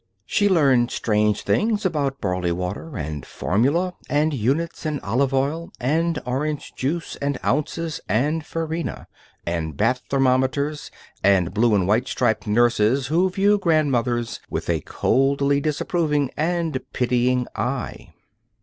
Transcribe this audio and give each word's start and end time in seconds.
She 0.25 0.49
learned 0.49 0.89
strange 0.89 1.43
things 1.43 1.85
about 1.85 2.19
barley 2.19 2.51
water 2.51 2.97
and 2.97 3.23
formulae 3.23 3.91
and 4.09 4.33
units 4.33 4.83
and 4.83 4.99
olive 5.01 5.31
oil, 5.31 5.71
and 5.79 6.17
orange 6.25 6.73
juice 6.73 7.17
and 7.17 7.37
ounces 7.45 8.01
and 8.09 8.43
farina, 8.43 9.05
and 9.45 9.77
bath 9.77 10.01
thermometers 10.09 10.89
and 11.23 11.53
blue 11.53 11.75
and 11.75 11.87
white 11.87 12.07
striped 12.07 12.47
nurses 12.47 13.05
who 13.13 13.29
view 13.29 13.59
grandmothers 13.59 14.39
with 14.49 14.71
a 14.71 14.81
coldly 14.81 15.61
disapproving 15.61 16.31
and 16.35 16.81
pitying 16.93 17.45
eye. 17.55 18.11